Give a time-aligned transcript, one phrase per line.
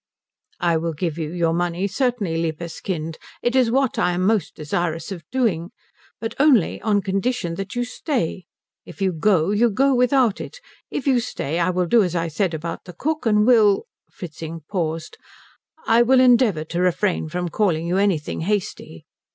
[0.59, 3.19] "I will give you your money certainly, liebes Kind.
[3.43, 5.69] It is what I am most desirous of doing.
[6.19, 8.45] But only on condition that you stay.
[8.83, 10.57] If you go, you go without it.
[10.89, 13.85] If you stay, I will do as I said about the cook and will"
[14.17, 15.19] Fritzing paused
[15.85, 19.05] "I will endeavour to refrain from calling you anything hasty."